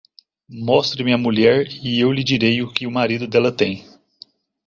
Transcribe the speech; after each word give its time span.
Mostre-me 0.49 1.13
a 1.13 1.17
mulher 1.19 1.67
e 1.83 1.99
eu 1.99 2.11
lhe 2.11 2.23
direi 2.23 2.63
o 2.63 2.73
que 2.73 2.87
o 2.87 2.91
marido 2.91 3.27
dela 3.27 3.51
tem. 3.51 3.85